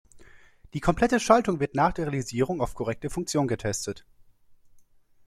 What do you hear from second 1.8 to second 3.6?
der Realisierung auf korrekte Funktion